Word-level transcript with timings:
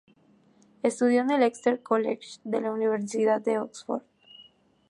Estudió 0.81 1.21
en 1.21 1.29
el 1.29 1.43
Exeter 1.43 1.83
College 1.83 2.39
de 2.43 2.59
la 2.61 2.71
Universidad 2.71 3.39
de 3.39 3.59
Oxford. 3.59 4.01